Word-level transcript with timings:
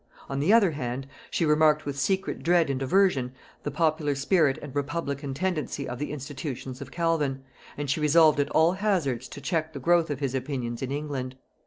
On 0.29 0.39
the 0.39 0.51
other 0.51 0.71
hand, 0.71 1.05
she 1.29 1.45
remarked 1.45 1.85
with 1.85 1.95
secret 1.95 2.41
dread 2.41 2.71
and 2.71 2.81
aversion 2.81 3.33
the 3.61 3.69
popular 3.69 4.15
spirit 4.15 4.57
and 4.59 4.75
republican 4.75 5.35
tendency 5.35 5.87
of 5.87 5.99
the 5.99 6.11
institutions 6.11 6.81
of 6.81 6.89
Calvin, 6.89 7.43
and 7.77 7.87
she 7.87 7.99
resolved 7.99 8.39
at 8.39 8.49
all 8.49 8.71
hazards 8.71 9.27
to 9.27 9.39
check 9.39 9.73
the 9.73 9.79
growth 9.79 10.09
of 10.09 10.19
his 10.19 10.33
opinions 10.33 10.81
in 10.81 10.91
England. 10.91 11.35